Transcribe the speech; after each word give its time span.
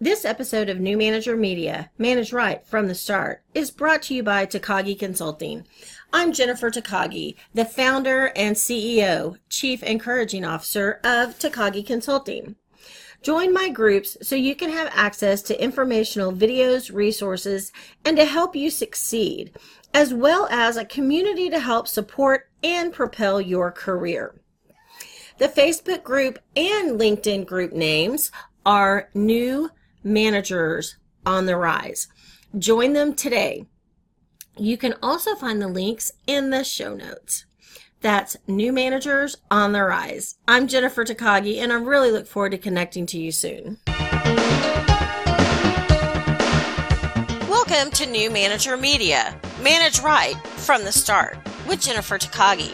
This 0.00 0.24
episode 0.24 0.68
of 0.68 0.78
New 0.78 0.96
Manager 0.96 1.36
Media, 1.36 1.90
Manage 1.98 2.32
Right 2.32 2.64
from 2.64 2.86
the 2.86 2.94
Start, 2.94 3.42
is 3.52 3.72
brought 3.72 4.02
to 4.02 4.14
you 4.14 4.22
by 4.22 4.46
Takagi 4.46 4.96
Consulting. 4.96 5.66
I'm 6.12 6.32
Jennifer 6.32 6.70
Takagi, 6.70 7.34
the 7.52 7.64
founder 7.64 8.30
and 8.36 8.54
CEO, 8.54 9.38
Chief 9.48 9.82
Encouraging 9.82 10.44
Officer 10.44 11.00
of 11.02 11.36
Takagi 11.40 11.84
Consulting. 11.84 12.54
Join 13.22 13.52
my 13.52 13.70
groups 13.70 14.16
so 14.22 14.36
you 14.36 14.54
can 14.54 14.70
have 14.70 14.88
access 14.94 15.42
to 15.42 15.60
informational 15.60 16.32
videos, 16.32 16.94
resources, 16.94 17.72
and 18.04 18.16
to 18.18 18.24
help 18.24 18.54
you 18.54 18.70
succeed, 18.70 19.58
as 19.92 20.14
well 20.14 20.46
as 20.48 20.76
a 20.76 20.84
community 20.84 21.50
to 21.50 21.58
help 21.58 21.88
support 21.88 22.48
and 22.62 22.92
propel 22.92 23.40
your 23.40 23.72
career. 23.72 24.40
The 25.38 25.48
Facebook 25.48 26.04
group 26.04 26.38
and 26.54 27.00
LinkedIn 27.00 27.46
group 27.46 27.72
names 27.72 28.30
are 28.64 29.08
New 29.12 29.70
Managers 30.04 30.96
on 31.26 31.46
the 31.46 31.56
Rise. 31.56 32.08
Join 32.56 32.92
them 32.92 33.14
today. 33.14 33.66
You 34.56 34.76
can 34.76 34.94
also 35.02 35.34
find 35.34 35.60
the 35.60 35.68
links 35.68 36.12
in 36.26 36.50
the 36.50 36.62
show 36.62 36.94
notes. 36.94 37.46
That's 38.00 38.36
New 38.46 38.72
Managers 38.72 39.36
on 39.50 39.72
the 39.72 39.82
Rise. 39.82 40.36
I'm 40.46 40.68
Jennifer 40.68 41.04
Takagi, 41.04 41.58
and 41.58 41.72
I 41.72 41.76
really 41.76 42.12
look 42.12 42.28
forward 42.28 42.52
to 42.52 42.58
connecting 42.58 43.06
to 43.06 43.18
you 43.18 43.32
soon. 43.32 43.78
Welcome 47.48 47.90
to 47.92 48.06
New 48.06 48.30
Manager 48.30 48.76
Media. 48.76 49.38
Manage 49.62 49.98
right 50.00 50.36
from 50.58 50.84
the 50.84 50.92
start 50.92 51.38
with 51.68 51.80
Jennifer 51.80 52.18
Takagi. 52.18 52.72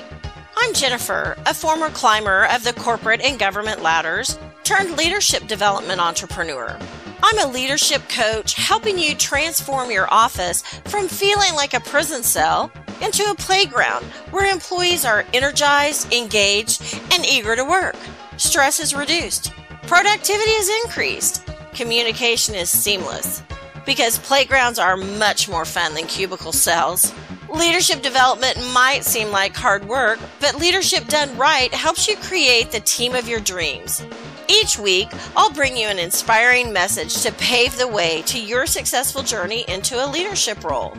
I'm 0.57 0.75
Jennifer, 0.75 1.37
a 1.47 1.55
former 1.55 1.89
climber 1.89 2.47
of 2.47 2.65
the 2.65 2.75
corporate 2.75 3.23
and 3.23 3.39
government 3.39 3.83
ladders 3.83 4.39
turned 4.63 4.97
leadership 4.97 5.47
development 5.47 6.01
entrepreneur. 6.01 6.79
I'm 7.27 7.39
a 7.39 7.51
leadership 7.51 8.07
coach 8.11 8.53
helping 8.53 8.99
you 8.99 9.15
transform 9.15 9.91
your 9.91 10.13
office 10.13 10.61
from 10.85 11.09
feeling 11.09 11.55
like 11.55 11.73
a 11.73 11.81
prison 11.81 12.23
cell 12.23 12.71
into 13.01 13.23
a 13.31 13.35
playground 13.35 14.05
where 14.31 14.53
employees 14.53 15.07
are 15.07 15.25
energized, 15.33 16.13
engaged, 16.13 17.01
and 17.11 17.25
eager 17.25 17.57
to 17.57 17.65
work. 17.65 17.97
Stress 18.37 18.79
is 18.79 18.95
reduced, 18.95 19.53
productivity 19.87 20.51
is 20.51 20.71
increased, 20.85 21.49
communication 21.73 22.55
is 22.55 22.69
seamless 22.69 23.43
because 23.87 24.19
playgrounds 24.19 24.79
are 24.79 24.99
much 24.99 25.49
more 25.49 25.65
fun 25.65 25.95
than 25.95 26.07
cubicle 26.07 26.53
cells. 26.53 27.15
Leadership 27.55 28.03
development 28.03 28.57
might 28.73 29.05
seem 29.05 29.31
like 29.31 29.55
hard 29.55 29.87
work, 29.87 30.19
but 30.41 30.57
leadership 30.57 31.07
done 31.07 31.39
right 31.39 31.73
helps 31.73 32.09
you 32.09 32.17
create 32.17 32.73
the 32.73 32.81
team 32.81 33.15
of 33.15 33.29
your 33.29 33.39
dreams. 33.39 34.05
Each 34.49 34.77
week, 34.77 35.07
I'll 35.37 35.53
bring 35.53 35.77
you 35.77 35.87
an 35.87 36.01
inspiring 36.01 36.73
message 36.73 37.23
to 37.23 37.31
pave 37.35 37.79
the 37.79 37.87
way 37.87 38.23
to 38.23 38.41
your 38.41 38.67
successful 38.67 39.23
journey 39.23 39.65
into 39.69 40.05
a 40.05 40.11
leadership 40.11 40.65
role. 40.65 40.97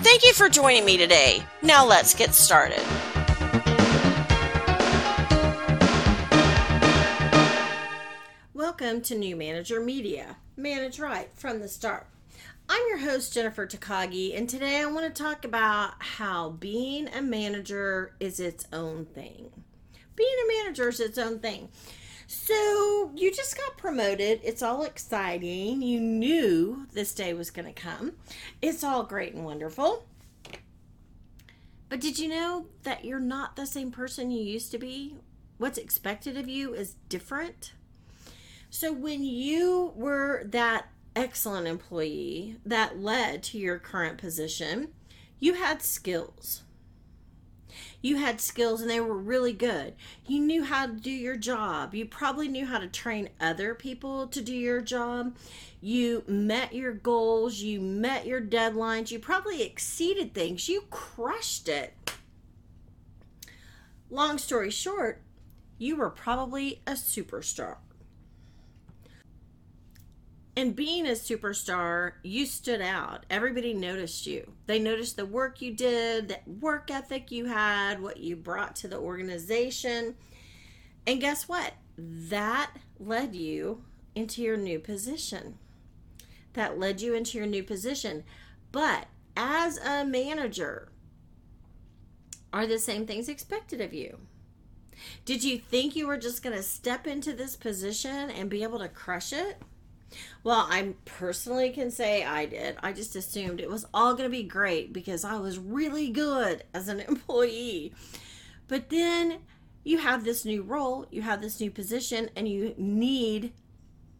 Thank 0.00 0.24
you 0.24 0.32
for 0.32 0.48
joining 0.48 0.86
me 0.86 0.96
today. 0.96 1.42
Now 1.60 1.84
let's 1.86 2.14
get 2.14 2.32
started. 2.32 2.82
Welcome 8.54 9.02
to 9.02 9.14
New 9.14 9.36
Manager 9.36 9.78
Media. 9.78 10.36
Manage 10.56 10.98
right 10.98 11.28
from 11.34 11.60
the 11.60 11.68
start. 11.68 12.06
I'm 12.70 12.82
your 12.90 12.98
host, 12.98 13.32
Jennifer 13.32 13.66
Takagi, 13.66 14.36
and 14.36 14.46
today 14.46 14.82
I 14.82 14.86
want 14.86 15.06
to 15.06 15.22
talk 15.22 15.46
about 15.46 15.94
how 16.00 16.50
being 16.50 17.08
a 17.08 17.22
manager 17.22 18.14
is 18.20 18.40
its 18.40 18.66
own 18.74 19.06
thing. 19.06 19.50
Being 20.14 20.36
a 20.44 20.52
manager 20.58 20.90
is 20.90 21.00
its 21.00 21.16
own 21.16 21.38
thing. 21.38 21.70
So, 22.26 23.10
you 23.14 23.32
just 23.32 23.56
got 23.56 23.78
promoted. 23.78 24.40
It's 24.44 24.62
all 24.62 24.82
exciting. 24.82 25.80
You 25.80 25.98
knew 25.98 26.86
this 26.92 27.14
day 27.14 27.32
was 27.32 27.50
going 27.50 27.72
to 27.72 27.80
come. 27.80 28.12
It's 28.60 28.84
all 28.84 29.02
great 29.02 29.32
and 29.32 29.46
wonderful. 29.46 30.06
But 31.88 32.00
did 32.00 32.18
you 32.18 32.28
know 32.28 32.66
that 32.82 33.02
you're 33.02 33.18
not 33.18 33.56
the 33.56 33.66
same 33.66 33.90
person 33.90 34.30
you 34.30 34.42
used 34.44 34.72
to 34.72 34.78
be? 34.78 35.16
What's 35.56 35.78
expected 35.78 36.36
of 36.36 36.50
you 36.50 36.74
is 36.74 36.96
different. 37.08 37.72
So, 38.68 38.92
when 38.92 39.24
you 39.24 39.94
were 39.96 40.44
that 40.48 40.88
excellent 41.14 41.66
employee 41.66 42.56
that 42.64 43.00
led 43.00 43.42
to 43.44 43.58
your 43.58 43.78
current 43.78 44.18
position, 44.18 44.88
you 45.38 45.54
had 45.54 45.82
skills. 45.82 46.62
You 48.00 48.16
had 48.16 48.40
skills 48.40 48.80
and 48.80 48.90
they 48.90 49.00
were 49.00 49.16
really 49.16 49.52
good. 49.52 49.94
You 50.26 50.40
knew 50.40 50.64
how 50.64 50.86
to 50.86 50.92
do 50.92 51.10
your 51.10 51.36
job. 51.36 51.94
You 51.94 52.06
probably 52.06 52.48
knew 52.48 52.66
how 52.66 52.78
to 52.78 52.86
train 52.86 53.28
other 53.40 53.74
people 53.74 54.28
to 54.28 54.40
do 54.40 54.54
your 54.54 54.80
job. 54.80 55.36
You 55.80 56.24
met 56.26 56.74
your 56.74 56.92
goals. 56.92 57.56
You 57.58 57.80
met 57.80 58.26
your 58.26 58.40
deadlines. 58.40 59.10
You 59.10 59.18
probably 59.18 59.62
exceeded 59.62 60.32
things. 60.32 60.68
You 60.68 60.84
crushed 60.90 61.68
it. 61.68 61.94
Long 64.10 64.38
story 64.38 64.70
short, 64.70 65.22
you 65.76 65.96
were 65.96 66.10
probably 66.10 66.80
a 66.86 66.92
superstar. 66.92 67.76
And 70.58 70.74
being 70.74 71.06
a 71.06 71.12
superstar, 71.12 72.14
you 72.24 72.44
stood 72.44 72.80
out. 72.80 73.24
Everybody 73.30 73.72
noticed 73.72 74.26
you. 74.26 74.54
They 74.66 74.80
noticed 74.80 75.14
the 75.14 75.24
work 75.24 75.62
you 75.62 75.72
did, 75.72 76.26
the 76.26 76.40
work 76.50 76.90
ethic 76.90 77.30
you 77.30 77.44
had, 77.44 78.02
what 78.02 78.16
you 78.16 78.34
brought 78.34 78.74
to 78.76 78.88
the 78.88 78.98
organization. 78.98 80.16
And 81.06 81.20
guess 81.20 81.48
what? 81.48 81.74
That 81.96 82.72
led 82.98 83.36
you 83.36 83.84
into 84.16 84.42
your 84.42 84.56
new 84.56 84.80
position. 84.80 85.58
That 86.54 86.76
led 86.76 87.00
you 87.00 87.14
into 87.14 87.38
your 87.38 87.46
new 87.46 87.62
position. 87.62 88.24
But 88.72 89.06
as 89.36 89.78
a 89.78 90.04
manager, 90.04 90.88
are 92.52 92.66
the 92.66 92.80
same 92.80 93.06
things 93.06 93.28
expected 93.28 93.80
of 93.80 93.94
you? 93.94 94.18
Did 95.24 95.44
you 95.44 95.58
think 95.58 95.94
you 95.94 96.08
were 96.08 96.18
just 96.18 96.42
going 96.42 96.56
to 96.56 96.64
step 96.64 97.06
into 97.06 97.32
this 97.32 97.54
position 97.54 98.28
and 98.28 98.50
be 98.50 98.64
able 98.64 98.80
to 98.80 98.88
crush 98.88 99.32
it? 99.32 99.62
Well, 100.42 100.66
I 100.70 100.94
personally 101.04 101.70
can 101.70 101.90
say 101.90 102.24
I 102.24 102.46
did. 102.46 102.76
I 102.82 102.92
just 102.92 103.16
assumed 103.16 103.60
it 103.60 103.70
was 103.70 103.86
all 103.92 104.14
going 104.14 104.28
to 104.28 104.36
be 104.36 104.42
great 104.42 104.92
because 104.92 105.24
I 105.24 105.36
was 105.38 105.58
really 105.58 106.10
good 106.10 106.64
as 106.72 106.88
an 106.88 107.00
employee. 107.08 107.92
But 108.68 108.90
then 108.90 109.38
you 109.84 109.98
have 109.98 110.24
this 110.24 110.44
new 110.44 110.62
role, 110.62 111.06
you 111.10 111.22
have 111.22 111.40
this 111.40 111.60
new 111.60 111.70
position, 111.70 112.30
and 112.36 112.48
you 112.48 112.74
need 112.76 113.52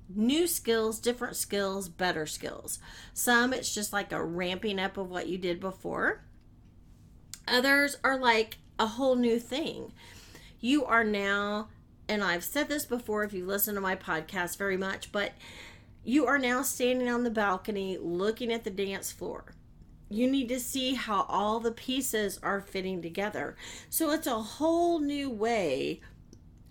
new 0.09 0.47
skills, 0.47 0.99
different 0.99 1.37
skills, 1.37 1.89
better 1.89 2.27
skills. 2.27 2.79
Some 3.13 3.53
it's 3.53 3.75
just 3.75 3.93
like 3.93 4.13
a 4.13 4.25
ramping 4.25 4.79
up 4.79 4.97
of 4.97 5.11
what 5.11 5.29
you 5.29 5.39
did 5.39 5.61
before. 5.61 6.25
Others 7.47 7.99
are 8.05 8.19
like 8.19 8.59
a 8.79 8.87
whole 8.87 9.17
new 9.17 9.39
thing. 9.39 9.93
You 10.61 10.85
are 10.85 11.05
now, 11.05 11.69
and 12.09 12.23
I've 12.23 12.45
said 12.45 12.69
this 12.69 12.85
before 12.85 13.25
if 13.25 13.33
you 13.33 13.47
listen 13.47 13.75
to 13.75 13.81
my 13.81 13.97
podcast 13.97 14.57
very 14.57 14.77
much, 14.77 15.13
but 15.13 15.33
you 16.05 16.27
are 16.27 16.39
now 16.39 16.63
standing 16.63 17.09
on 17.09 17.25
the 17.25 17.31
balcony 17.31 17.99
looking 18.01 18.53
at 18.53 18.65
the 18.65 18.71
dance 18.71 19.13
floor. 19.13 19.53
You 20.11 20.31
need 20.31 20.49
to 20.49 20.59
see 20.61 20.95
how 20.95 21.27
all 21.29 21.61
the 21.61 21.73
pieces 21.73 22.41
are 22.43 22.61
fitting 22.61 23.03
together. 23.03 23.57
So 23.91 24.11
it's 24.11 24.27
a 24.27 24.41
whole 24.41 25.01
new 25.01 25.29
way 25.29 26.01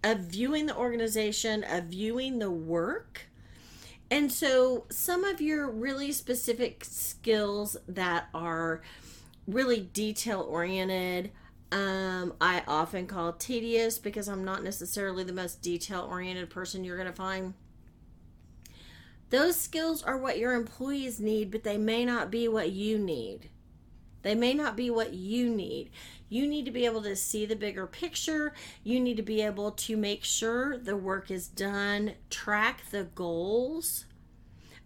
of 0.03 0.19
viewing 0.19 0.65
the 0.65 0.75
organization, 0.75 1.63
of 1.63 1.85
viewing 1.85 2.39
the 2.39 2.49
work. 2.49 3.27
And 4.09 4.31
so 4.31 4.85
some 4.89 5.23
of 5.23 5.41
your 5.41 5.69
really 5.69 6.11
specific 6.11 6.83
skills 6.85 7.77
that 7.87 8.29
are 8.33 8.81
really 9.45 9.81
detail 9.81 10.41
oriented, 10.41 11.31
um, 11.71 12.33
I 12.39 12.63
often 12.67 13.05
call 13.05 13.33
tedious 13.33 13.99
because 13.99 14.27
I'm 14.29 14.45
not 14.45 14.63
necessarily 14.63 15.23
the 15.23 15.33
most 15.33 15.61
detail 15.61 16.07
oriented 16.09 16.49
person 16.49 16.83
you're 16.83 16.97
going 16.97 17.09
to 17.09 17.13
find 17.13 17.53
those 19.29 19.59
skills 19.59 20.03
are 20.03 20.17
what 20.17 20.37
your 20.37 20.53
employees 20.53 21.19
need, 21.19 21.51
but 21.51 21.63
they 21.63 21.77
may 21.77 22.05
not 22.05 22.31
be 22.31 22.47
what 22.47 22.71
you 22.71 22.97
need. 22.97 23.49
They 24.21 24.35
may 24.35 24.53
not 24.53 24.75
be 24.75 24.89
what 24.89 25.13
you 25.13 25.49
need. 25.49 25.91
You 26.29 26.47
need 26.47 26.65
to 26.65 26.71
be 26.71 26.85
able 26.85 27.01
to 27.03 27.15
see 27.15 27.45
the 27.45 27.55
bigger 27.55 27.87
picture. 27.87 28.53
You 28.83 28.99
need 28.99 29.17
to 29.17 29.23
be 29.23 29.41
able 29.41 29.71
to 29.71 29.95
make 29.95 30.23
sure 30.23 30.77
the 30.77 30.97
work 30.97 31.31
is 31.31 31.47
done, 31.47 32.13
track 32.29 32.89
the 32.91 33.03
goals, 33.03 34.05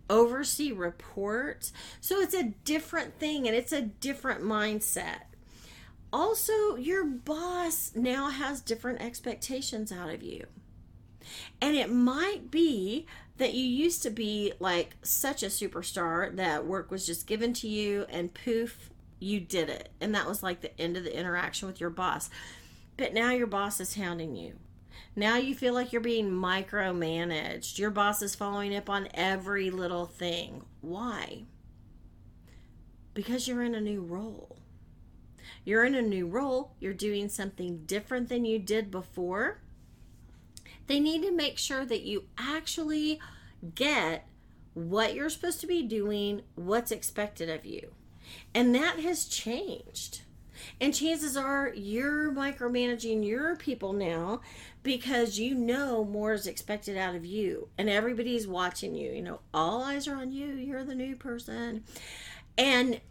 oversee 0.10 0.72
reports. 0.72 1.72
So 2.00 2.20
it's 2.20 2.36
a 2.36 2.54
different 2.66 3.18
thing 3.18 3.48
and 3.48 3.56
it's 3.56 3.72
a 3.72 3.82
different 3.82 4.44
mindset. 4.44 5.22
Also, 6.14 6.76
your 6.76 7.06
boss 7.06 7.94
now 7.96 8.30
has 8.30 8.60
different 8.60 9.02
expectations 9.02 9.92
out 9.92 10.10
of 10.10 10.22
you. 10.22 10.46
And 11.62 11.76
it 11.76 11.92
might 11.92 12.52
be 12.52 13.06
that 13.38 13.54
you 13.54 13.64
used 13.64 14.04
to 14.04 14.10
be 14.10 14.54
like 14.60 14.96
such 15.02 15.44
a 15.44 15.48
superstar 15.48 16.36
that 16.36 16.66
work 16.66 16.92
was 16.92 17.06
just 17.06 17.28
given 17.28 17.54
to 17.54 17.68
you 17.68 18.06
and 18.10 18.34
poof, 18.34 18.90
you 19.20 19.40
did 19.40 19.70
it. 19.70 19.90
And 20.00 20.14
that 20.16 20.28
was 20.28 20.44
like 20.44 20.62
the 20.62 20.80
end 20.80 20.98
of 20.98 21.04
the 21.04 21.18
interaction 21.18 21.68
with 21.68 21.80
your 21.80 21.90
boss. 21.90 22.30
But 22.98 23.14
now 23.14 23.32
your 23.32 23.48
boss 23.48 23.80
is 23.80 23.96
hounding 23.96 24.36
you. 24.36 24.56
Now 25.16 25.38
you 25.38 25.56
feel 25.56 25.74
like 25.74 25.92
you're 25.92 26.02
being 26.02 26.30
micromanaged. 26.30 27.78
Your 27.78 27.90
boss 27.90 28.22
is 28.22 28.36
following 28.36 28.76
up 28.76 28.90
on 28.90 29.10
every 29.14 29.70
little 29.70 30.06
thing. 30.06 30.64
Why? 30.82 31.46
Because 33.14 33.48
you're 33.48 33.64
in 33.64 33.76
a 33.76 33.82
new 33.82 34.02
role. 34.02 34.58
You're 35.64 35.86
in 35.86 35.96
a 35.96 36.02
new 36.02 36.28
role, 36.28 36.74
you're 36.80 36.94
doing 36.94 37.30
something 37.30 37.84
different 37.86 38.30
than 38.30 38.46
you 38.46 38.58
did 38.58 38.90
before. 38.90 39.62
They 40.88 41.00
need 41.00 41.22
to 41.24 41.32
make 41.32 41.58
sure 41.58 41.86
that 41.86 42.02
you 42.02 42.26
actually 42.38 43.20
get 43.76 44.28
what 44.74 45.14
you're 45.14 45.30
supposed 45.30 45.62
to 45.62 45.68
be 45.68 45.84
doing, 45.84 46.42
what's 46.56 46.92
expected 46.92 47.50
of 47.50 47.66
you. 47.66 47.92
And 48.54 48.74
that 48.76 49.00
has 49.00 49.26
changed. 49.26 50.22
And 50.80 50.94
chances 50.94 51.36
are 51.36 51.72
you're 51.74 52.32
micromanaging 52.32 53.26
your 53.26 53.56
people 53.56 53.94
now 53.94 54.42
because 54.84 55.40
you 55.40 55.56
know 55.56 56.06
more 56.06 56.34
is 56.34 56.48
expected 56.48 56.98
out 56.98 57.16
of 57.16 57.26
you 57.26 57.70
and 57.78 57.90
everybody's 57.90 58.48
watching 58.48 58.96
you. 58.96 59.12
You 59.12 59.22
know, 59.22 59.40
all 59.54 59.82
eyes 59.84 60.08
are 60.08 60.16
on 60.16 60.32
you. 60.32 60.48
You're 60.48 60.84
the 60.84 60.96
new 60.96 61.16
person. 61.16 61.84
And 62.58 63.02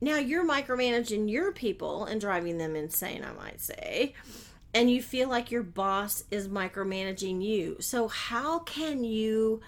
now 0.00 0.16
you're 0.16 0.46
micromanaging 0.46 1.30
your 1.30 1.52
people 1.52 2.04
and 2.04 2.20
driving 2.20 2.58
them 2.58 2.76
insane, 2.76 3.24
I 3.24 3.32
might 3.32 3.60
say. 3.60 4.14
And 4.76 4.90
you 4.90 5.00
feel 5.00 5.30
like 5.30 5.50
your 5.50 5.62
boss 5.62 6.24
is 6.30 6.48
micromanaging 6.48 7.42
you. 7.42 7.78
So, 7.80 8.08
how 8.08 8.58
can 8.58 9.04
you 9.04 9.62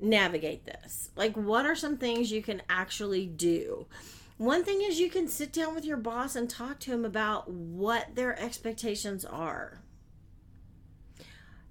navigate 0.00 0.64
this? 0.64 1.10
Like, 1.14 1.36
what 1.36 1.66
are 1.66 1.76
some 1.76 1.98
things 1.98 2.32
you 2.32 2.40
can 2.40 2.62
actually 2.70 3.26
do? 3.26 3.84
One 4.38 4.64
thing 4.64 4.80
is 4.80 4.98
you 4.98 5.10
can 5.10 5.28
sit 5.28 5.52
down 5.52 5.74
with 5.74 5.84
your 5.84 5.98
boss 5.98 6.34
and 6.34 6.48
talk 6.48 6.80
to 6.80 6.92
him 6.92 7.04
about 7.04 7.50
what 7.50 8.14
their 8.14 8.40
expectations 8.40 9.26
are. 9.26 9.82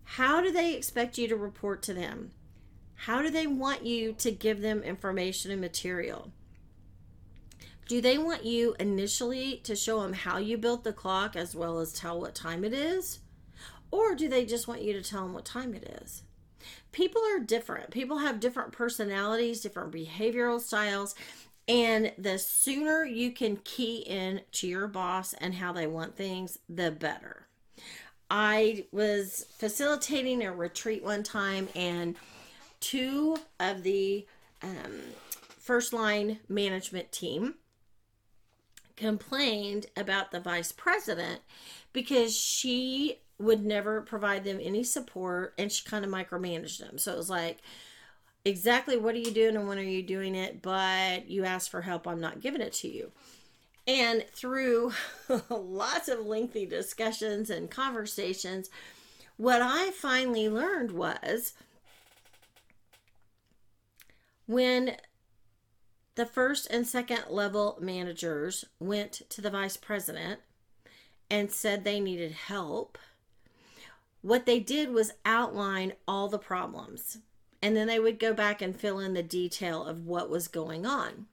How 0.04 0.40
do 0.40 0.52
they 0.52 0.76
expect 0.76 1.18
you 1.18 1.28
to 1.30 1.36
report 1.36 1.82
to 1.84 1.96
them? 1.96 2.30
How 2.94 3.24
do 3.24 3.32
they 3.32 3.48
want 3.48 3.88
you 3.88 4.14
to 4.20 4.30
give 4.30 4.62
them 4.62 4.84
information 4.84 5.50
and 5.50 5.60
material? 5.60 6.32
Do 7.88 8.00
they 8.02 8.18
want 8.18 8.46
you 8.46 8.76
initially 8.80 9.58
to 9.64 9.76
show 9.76 10.02
them 10.02 10.14
how 10.14 10.38
you 10.38 10.58
built 10.58 10.84
the 10.84 10.94
clock 10.94 11.36
as 11.36 11.56
well 11.56 11.80
as 11.80 11.92
tell 11.92 12.20
what 12.20 12.34
time 12.34 12.64
it 12.64 12.74
is? 12.74 13.20
Or 13.92 14.16
do 14.16 14.28
they 14.28 14.46
just 14.46 14.68
want 14.68 14.82
you 14.82 14.94
to 14.94 15.04
tell 15.04 15.24
them 15.24 15.34
what 15.34 15.46
time 15.46 15.74
it 15.74 16.00
is? 16.02 16.24
People 16.92 17.22
are 17.34 17.40
different. 17.40 17.92
People 17.92 18.20
have 18.20 18.40
different 18.40 18.72
personalities, 18.72 19.62
different 19.62 19.92
behavioral 19.92 20.62
styles, 20.62 21.14
and 21.68 22.12
the 22.18 22.38
sooner 22.38 23.04
you 23.04 23.32
can 23.32 23.58
key 23.64 23.98
in 23.98 24.42
to 24.54 24.68
your 24.68 24.88
boss 24.88 25.34
and 25.34 25.54
how 25.54 25.74
they 25.74 25.88
want 25.88 26.16
things, 26.16 26.60
the 26.70 26.92
better. 26.92 27.48
I 28.30 28.86
was 28.92 29.46
facilitating 29.58 30.44
a 30.44 30.54
retreat 30.54 31.04
one 31.04 31.24
time, 31.24 31.68
and 31.76 32.16
two 32.80 33.38
of 33.60 33.84
the 33.84 34.26
um, 34.62 35.02
first 35.60 35.94
line 35.94 36.40
management 36.50 37.12
team 37.12 37.56
complained 38.96 39.88
about 39.96 40.32
the 40.32 40.40
vice 40.40 40.72
president 40.72 41.42
because 41.92 42.36
she 42.36 43.20
would 43.40 43.66
never 43.66 44.02
provide 44.02 44.44
them 44.44 44.60
any 44.62 44.84
support 44.84 45.54
and 45.58 45.72
she 45.72 45.88
kind 45.88 46.06
of 46.06 46.12
micromanaged 46.12 46.80
them. 46.80 46.98
So 46.98 47.14
it 47.14 47.18
was 47.18 47.30
like, 47.30 47.60
exactly 48.46 48.98
what 48.98 49.16
are 49.16 49.20
you 49.20 49.32
doing 49.32 49.56
and 49.56 49.68
when 49.68 49.80
are 49.80 49.84
you 49.84 50.04
doing 50.04 50.36
it, 50.36 50.62
but 50.62 51.30
you 51.30 51.46
ask 51.46 51.70
for 51.72 51.82
help, 51.82 52.08
I'm 52.08 52.20
not 52.20 52.42
giving 52.42 52.62
it 52.62 52.74
to 52.74 52.88
you. 52.88 53.12
And 53.88 54.26
through 54.34 54.94
lots 55.50 56.08
of 56.08 56.26
lengthy 56.26 56.66
discussions 56.66 57.50
and 57.50 57.70
conversations, 57.70 58.70
what 59.38 59.62
I 59.62 59.92
finally 59.92 60.48
learned 60.48 60.92
was 60.92 61.54
when 64.46 64.96
the 66.16 66.26
first 66.26 66.68
and 66.70 66.88
second 66.88 67.24
level 67.30 67.78
managers 67.82 68.66
went 68.80 69.22
to 69.30 69.42
the 69.42 69.50
vice 69.50 69.78
president 69.78 70.40
and 71.30 71.52
said 71.52 71.84
they 71.84 72.00
needed 72.00 72.32
help. 72.32 72.98
What 74.22 74.46
they 74.46 74.60
did 74.60 74.92
was 74.92 75.14
outline 75.26 75.94
all 76.08 76.28
the 76.28 76.40
problems 76.40 77.18
and 77.64 77.78
then 77.78 77.88
they 77.88 78.00
would 78.00 78.20
go 78.20 78.34
back 78.34 78.62
and 78.62 78.76
fill 78.76 79.00
in 79.00 79.14
the 79.14 79.24
detail 79.24 79.86
of 79.86 80.06
what 80.06 80.30
was 80.30 80.50
going 80.50 80.86
on. 80.86 81.28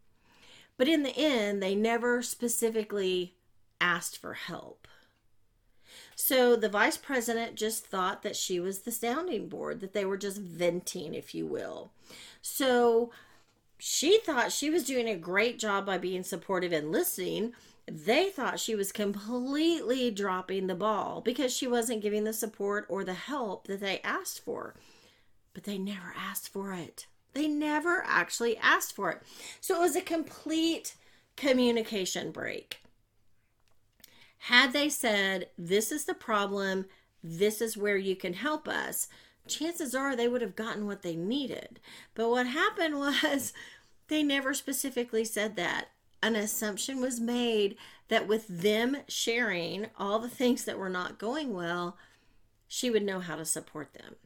But 0.76 0.86
in 0.86 1.02
the 1.02 1.16
end, 1.16 1.60
they 1.60 1.74
never 1.74 2.22
specifically 2.22 3.34
asked 3.80 4.16
for 4.16 4.34
help. 4.34 4.86
So 6.14 6.54
the 6.54 6.68
vice 6.68 6.96
president 6.96 7.56
just 7.56 7.84
thought 7.84 8.22
that 8.22 8.36
she 8.36 8.60
was 8.60 8.80
the 8.80 8.92
sounding 8.92 9.48
board, 9.48 9.80
that 9.80 9.92
they 9.92 10.04
were 10.04 10.16
just 10.16 10.38
venting, 10.38 11.14
if 11.14 11.34
you 11.34 11.46
will. 11.46 11.90
So 12.40 13.10
she 13.80 14.20
thought 14.20 14.52
she 14.52 14.70
was 14.70 14.84
doing 14.84 15.08
a 15.08 15.16
great 15.16 15.58
job 15.58 15.86
by 15.86 15.98
being 15.98 16.22
supportive 16.22 16.72
and 16.72 16.92
listening. 16.92 17.54
They 17.86 18.28
thought 18.28 18.60
she 18.60 18.74
was 18.74 18.92
completely 18.92 20.10
dropping 20.10 20.66
the 20.66 20.74
ball 20.74 21.22
because 21.22 21.52
she 21.52 21.66
wasn't 21.66 22.02
giving 22.02 22.24
the 22.24 22.32
support 22.32 22.84
or 22.88 23.04
the 23.04 23.14
help 23.14 23.66
that 23.66 23.80
they 23.80 24.00
asked 24.02 24.44
for. 24.44 24.74
But 25.54 25.64
they 25.64 25.78
never 25.78 26.14
asked 26.16 26.50
for 26.50 26.74
it. 26.74 27.06
They 27.32 27.48
never 27.48 28.04
actually 28.06 28.56
asked 28.58 28.94
for 28.94 29.10
it. 29.10 29.22
So 29.60 29.76
it 29.76 29.80
was 29.80 29.96
a 29.96 30.02
complete 30.02 30.94
communication 31.36 32.32
break. 32.32 32.82
Had 34.44 34.72
they 34.72 34.88
said, 34.88 35.48
This 35.56 35.90
is 35.90 36.04
the 36.04 36.14
problem, 36.14 36.86
this 37.22 37.60
is 37.60 37.76
where 37.76 37.96
you 37.96 38.16
can 38.16 38.34
help 38.34 38.68
us, 38.68 39.08
chances 39.46 39.94
are 39.94 40.14
they 40.14 40.28
would 40.28 40.42
have 40.42 40.56
gotten 40.56 40.86
what 40.86 41.02
they 41.02 41.16
needed. 41.16 41.80
But 42.14 42.30
what 42.30 42.46
happened 42.46 42.98
was 42.98 43.52
they 44.08 44.22
never 44.22 44.54
specifically 44.54 45.24
said 45.24 45.56
that. 45.56 45.86
An 46.22 46.36
assumption 46.36 47.00
was 47.00 47.18
made 47.18 47.76
that 48.08 48.28
with 48.28 48.46
them 48.48 48.98
sharing 49.08 49.86
all 49.98 50.18
the 50.18 50.28
things 50.28 50.64
that 50.64 50.78
were 50.78 50.90
not 50.90 51.18
going 51.18 51.54
well, 51.54 51.96
she 52.68 52.90
would 52.90 53.02
know 53.02 53.20
how 53.20 53.36
to 53.36 53.44
support 53.44 53.94
them. 53.94 54.16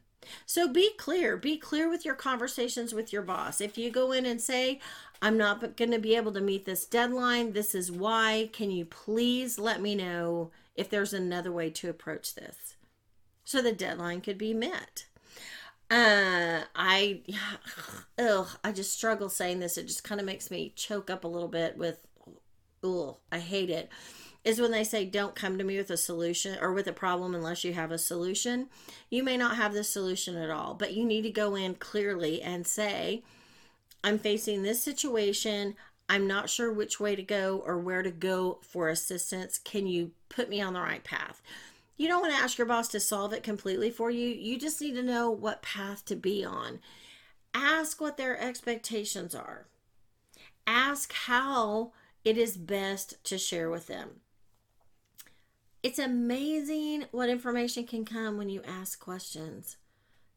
So 0.45 0.67
be 0.67 0.91
clear. 0.97 1.37
Be 1.37 1.57
clear 1.57 1.89
with 1.89 2.03
your 2.03 2.15
conversations 2.15 2.93
with 2.93 3.13
your 3.13 3.21
boss. 3.21 3.61
If 3.61 3.77
you 3.77 3.91
go 3.91 4.11
in 4.11 4.25
and 4.25 4.41
say, 4.41 4.79
I'm 5.21 5.37
not 5.37 5.77
going 5.77 5.91
to 5.91 5.99
be 5.99 6.15
able 6.15 6.33
to 6.33 6.41
meet 6.41 6.65
this 6.65 6.85
deadline, 6.85 7.53
this 7.53 7.75
is 7.75 7.91
why, 7.91 8.49
can 8.51 8.71
you 8.71 8.85
please 8.85 9.57
let 9.57 9.81
me 9.81 9.95
know 9.95 10.51
if 10.75 10.89
there's 10.89 11.13
another 11.13 11.51
way 11.51 11.69
to 11.69 11.89
approach 11.89 12.35
this? 12.35 12.75
So 13.45 13.61
the 13.61 13.71
deadline 13.71 14.21
could 14.21 14.39
be 14.39 14.53
met. 14.53 15.05
Uh, 15.89 16.61
I, 16.75 17.21
ugh, 18.19 18.47
I 18.63 18.71
just 18.71 18.93
struggle 18.93 19.29
saying 19.29 19.59
this. 19.59 19.77
It 19.77 19.87
just 19.87 20.03
kind 20.03 20.19
of 20.19 20.25
makes 20.25 20.49
me 20.51 20.73
choke 20.75 21.09
up 21.09 21.23
a 21.23 21.29
little 21.29 21.47
bit 21.47 21.77
with, 21.77 21.99
ugh, 22.83 23.17
I 23.31 23.39
hate 23.39 23.69
it. 23.69 23.89
Is 24.43 24.59
when 24.59 24.71
they 24.71 24.83
say, 24.83 25.05
don't 25.05 25.33
come 25.33 25.57
to 25.57 25.63
me 25.63 25.77
with 25.77 25.89
a 25.89 25.97
solution 25.97 26.57
or 26.61 26.71
with 26.71 26.87
a 26.87 26.93
problem 26.93 27.33
unless 27.33 27.63
you 27.63 27.73
have 27.73 27.91
a 27.91 27.97
solution. 27.97 28.67
You 29.09 29.23
may 29.23 29.37
not 29.37 29.55
have 29.55 29.73
the 29.73 29.83
solution 29.83 30.35
at 30.35 30.51
all, 30.51 30.75
but 30.75 30.93
you 30.93 31.03
need 31.03 31.23
to 31.23 31.31
go 31.31 31.55
in 31.55 31.75
clearly 31.75 32.43
and 32.43 32.67
say, 32.67 33.23
I'm 34.03 34.19
facing 34.19 34.61
this 34.61 34.83
situation. 34.83 35.75
I'm 36.07 36.27
not 36.27 36.51
sure 36.51 36.71
which 36.71 36.99
way 36.99 37.15
to 37.15 37.23
go 37.23 37.63
or 37.65 37.79
where 37.79 38.03
to 38.03 38.11
go 38.11 38.59
for 38.61 38.89
assistance. 38.89 39.57
Can 39.57 39.87
you 39.87 40.11
put 40.29 40.47
me 40.47 40.61
on 40.61 40.73
the 40.73 40.81
right 40.81 41.03
path? 41.03 41.41
You 41.97 42.07
don't 42.07 42.21
want 42.21 42.33
to 42.33 42.39
ask 42.39 42.57
your 42.57 42.67
boss 42.67 42.89
to 42.89 42.99
solve 42.99 43.31
it 43.31 43.43
completely 43.43 43.89
for 43.89 44.11
you. 44.11 44.27
You 44.27 44.59
just 44.59 44.81
need 44.81 44.95
to 44.95 45.03
know 45.03 45.31
what 45.31 45.61
path 45.61 46.03
to 46.05 46.15
be 46.15 46.43
on. 46.43 46.79
Ask 47.53 48.01
what 48.01 48.17
their 48.17 48.39
expectations 48.39 49.33
are. 49.33 49.67
Ask 50.67 51.13
how 51.13 51.93
it 52.25 52.37
is 52.37 52.57
best 52.57 53.23
to 53.25 53.37
share 53.37 53.69
with 53.69 53.87
them. 53.87 54.21
It's 55.83 55.99
amazing 55.99 57.05
what 57.11 57.29
information 57.29 57.85
can 57.85 58.03
come 58.03 58.37
when 58.37 58.49
you 58.49 58.61
ask 58.67 58.99
questions. 58.99 59.77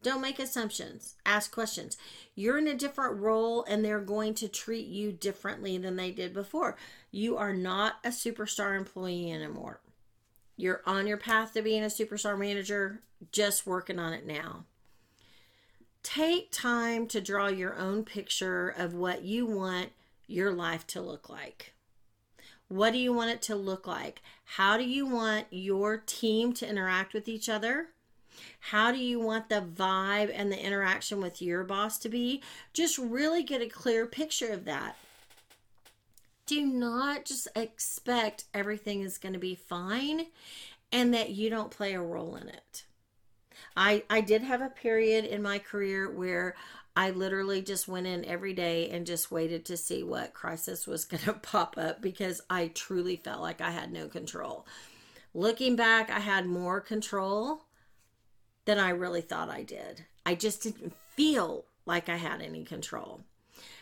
Don't 0.02 0.20
make 0.20 0.38
assumptions. 0.38 1.16
Ask 1.26 1.50
questions. 1.50 1.96
You're 2.34 2.58
in 2.58 2.68
a 2.68 2.74
different 2.74 3.18
role 3.18 3.64
and 3.64 3.84
they're 3.84 4.00
going 4.00 4.34
to 4.34 4.48
treat 4.48 4.86
you 4.86 5.10
differently 5.10 5.76
than 5.78 5.96
they 5.96 6.12
did 6.12 6.32
before. 6.32 6.76
You 7.10 7.36
are 7.36 7.52
not 7.52 7.94
a 8.04 8.10
superstar 8.10 8.76
employee 8.76 9.32
anymore. 9.32 9.80
You're 10.58 10.82
on 10.84 11.06
your 11.06 11.16
path 11.16 11.52
to 11.54 11.62
being 11.62 11.84
a 11.84 11.86
superstar 11.86 12.36
manager, 12.36 13.00
just 13.30 13.64
working 13.64 14.00
on 14.00 14.12
it 14.12 14.26
now. 14.26 14.64
Take 16.02 16.50
time 16.50 17.06
to 17.08 17.20
draw 17.20 17.46
your 17.46 17.76
own 17.76 18.04
picture 18.04 18.68
of 18.68 18.92
what 18.92 19.22
you 19.22 19.46
want 19.46 19.90
your 20.26 20.50
life 20.50 20.84
to 20.88 21.00
look 21.00 21.28
like. 21.28 21.74
What 22.66 22.92
do 22.92 22.98
you 22.98 23.12
want 23.12 23.30
it 23.30 23.40
to 23.42 23.54
look 23.54 23.86
like? 23.86 24.20
How 24.44 24.76
do 24.76 24.82
you 24.82 25.06
want 25.06 25.46
your 25.50 25.96
team 25.96 26.52
to 26.54 26.68
interact 26.68 27.14
with 27.14 27.28
each 27.28 27.48
other? 27.48 27.90
How 28.58 28.90
do 28.90 28.98
you 28.98 29.20
want 29.20 29.48
the 29.48 29.62
vibe 29.62 30.32
and 30.34 30.50
the 30.50 30.60
interaction 30.60 31.20
with 31.20 31.40
your 31.40 31.62
boss 31.62 31.98
to 31.98 32.08
be? 32.08 32.42
Just 32.72 32.98
really 32.98 33.44
get 33.44 33.62
a 33.62 33.68
clear 33.68 34.06
picture 34.06 34.52
of 34.52 34.64
that 34.64 34.96
do 36.48 36.66
not 36.66 37.26
just 37.26 37.46
expect 37.54 38.44
everything 38.54 39.02
is 39.02 39.18
going 39.18 39.34
to 39.34 39.38
be 39.38 39.54
fine 39.54 40.26
and 40.90 41.12
that 41.12 41.30
you 41.30 41.50
don't 41.50 41.70
play 41.70 41.92
a 41.92 42.00
role 42.00 42.34
in 42.36 42.48
it. 42.48 42.84
I, 43.76 44.02
I 44.08 44.22
did 44.22 44.42
have 44.42 44.62
a 44.62 44.70
period 44.70 45.26
in 45.26 45.42
my 45.42 45.58
career 45.58 46.10
where 46.10 46.56
I 46.96 47.10
literally 47.10 47.60
just 47.60 47.86
went 47.86 48.06
in 48.06 48.24
every 48.24 48.54
day 48.54 48.88
and 48.88 49.06
just 49.06 49.30
waited 49.30 49.66
to 49.66 49.76
see 49.76 50.02
what 50.02 50.32
crisis 50.32 50.86
was 50.86 51.04
going 51.04 51.22
to 51.24 51.34
pop 51.34 51.76
up 51.76 52.00
because 52.00 52.40
I 52.48 52.68
truly 52.68 53.16
felt 53.16 53.42
like 53.42 53.60
I 53.60 53.70
had 53.70 53.92
no 53.92 54.08
control. 54.08 54.66
Looking 55.34 55.76
back, 55.76 56.10
I 56.10 56.20
had 56.20 56.46
more 56.46 56.80
control 56.80 57.64
than 58.64 58.78
I 58.78 58.90
really 58.90 59.20
thought 59.20 59.50
I 59.50 59.64
did. 59.64 60.06
I 60.24 60.34
just 60.34 60.62
didn't 60.62 60.94
feel 61.14 61.66
like 61.84 62.08
I 62.08 62.16
had 62.16 62.40
any 62.40 62.64
control. 62.64 63.20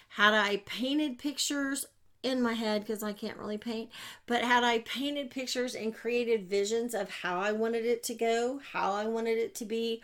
Had 0.09 0.35
I 0.35 0.59
painted 0.67 1.19
pictures 1.19 1.87
in 2.27 2.43
my 2.43 2.55
head 2.55 2.83
because 2.83 3.03
I 3.03 3.13
can't 3.13 3.39
really 3.39 3.59
paint, 3.59 3.91
but 4.27 4.43
had 4.43 4.65
I 4.65 4.81
painted 4.81 5.31
pictures 5.31 5.75
and 5.75 5.95
created 5.95 6.51
visions 6.51 6.95
of 6.95 7.09
how 7.09 7.39
I 7.39 7.53
wanted 7.53 7.87
it 7.87 8.03
to 8.05 8.15
go, 8.15 8.61
how 8.73 8.93
I 8.93 9.07
wanted 9.07 9.39
it 9.39 9.55
to 9.57 9.65
be, 9.65 10.03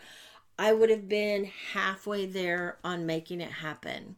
I 0.57 0.71
would 0.73 0.89
have 0.89 1.09
been 1.09 1.51
halfway 1.73 2.25
there 2.25 2.77
on 2.83 3.05
making 3.05 3.41
it 3.41 3.51
happen. 3.51 4.15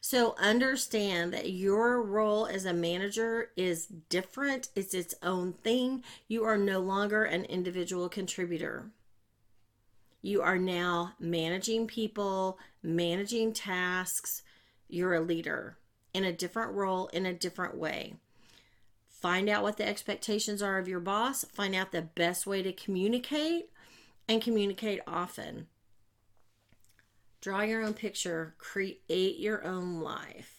So 0.00 0.34
understand 0.38 1.32
that 1.32 1.50
your 1.50 2.02
role 2.02 2.46
as 2.46 2.64
a 2.64 2.72
manager 2.72 3.50
is 3.56 3.86
different, 4.08 4.68
it's 4.74 4.94
its 4.94 5.14
own 5.22 5.52
thing. 5.52 6.02
You 6.26 6.44
are 6.44 6.58
no 6.58 6.80
longer 6.80 7.24
an 7.24 7.44
individual 7.44 8.08
contributor. 8.08 8.90
You 10.20 10.42
are 10.42 10.58
now 10.58 11.12
managing 11.20 11.86
people, 11.86 12.58
managing 12.82 13.52
tasks. 13.52 14.42
You're 14.88 15.14
a 15.14 15.20
leader 15.20 15.76
in 16.14 16.24
a 16.24 16.32
different 16.32 16.72
role, 16.72 17.08
in 17.08 17.26
a 17.26 17.32
different 17.32 17.76
way. 17.76 18.14
Find 19.08 19.48
out 19.48 19.62
what 19.62 19.76
the 19.76 19.86
expectations 19.86 20.62
are 20.62 20.78
of 20.78 20.88
your 20.88 21.00
boss, 21.00 21.44
find 21.44 21.74
out 21.74 21.92
the 21.92 22.02
best 22.02 22.46
way 22.46 22.62
to 22.62 22.72
communicate 22.72 23.70
and 24.28 24.42
communicate 24.42 25.00
often. 25.06 25.68
Draw 27.40 27.62
your 27.62 27.82
own 27.82 27.94
picture, 27.94 28.54
create 28.58 29.38
your 29.38 29.64
own 29.64 30.00
life. 30.00 30.58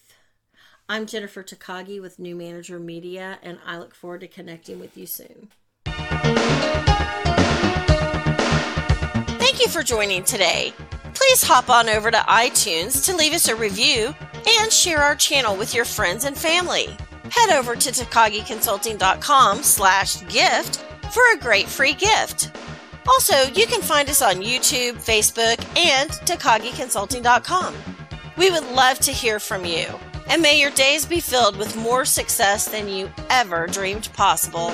I'm 0.90 1.06
Jennifer 1.06 1.44
Takagi 1.44 2.02
with 2.02 2.20
New 2.20 2.36
Manager 2.36 2.80
Media, 2.80 3.40
and 3.42 3.58
I 3.66 3.78
look 3.78 3.96
forward 3.96 4.22
to 4.22 4.28
connecting 4.28 4.80
with 4.80 4.98
you 4.98 5.06
soon. 5.06 5.50
Thank 9.38 9.62
you 9.62 9.68
for 9.70 9.84
joining 9.84 10.24
today. 10.24 10.74
Please 11.14 11.44
hop 11.44 11.70
on 11.70 11.88
over 11.88 12.12
to 12.12 12.18
iTunes 12.18 13.06
to 13.06 13.16
leave 13.16 13.34
us 13.34 13.48
a 13.48 13.56
review 13.56 14.14
and 14.48 14.72
share 14.72 15.02
our 15.02 15.16
channel 15.16 15.56
with 15.56 15.74
your 15.74 15.86
friends 15.86 16.26
and 16.26 16.38
family. 16.38 16.96
Head 17.30 17.52
over 17.52 17.76
to 17.76 17.90
takagiconsulting.com 17.92 19.64
slash 19.64 20.22
gift 20.28 20.84
for 21.12 21.24
a 21.34 21.38
great 21.38 21.68
free 21.68 21.94
gift. 21.94 22.52
Also, 23.08 23.44
you 23.54 23.68
can 23.68 23.82
find 23.82 24.10
us 24.10 24.22
on 24.22 24.36
YouTube, 24.36 24.94
Facebook, 24.94 25.60
and 25.78 26.10
TakagiConsulting.com. 26.10 27.76
We 28.38 28.50
would 28.50 28.66
love 28.72 29.00
to 29.00 29.12
hear 29.12 29.40
from 29.40 29.66
you, 29.66 29.88
and 30.28 30.42
may 30.42 30.60
your 30.60 30.72
days 30.72 31.06
be 31.06 31.20
filled 31.20 31.58
with 31.58 31.76
more 31.76 32.06
success 32.06 32.66
than 32.66 32.88
you 32.88 33.12
ever 33.30 33.68
dreamed 33.68 34.12
possible. 34.14 34.72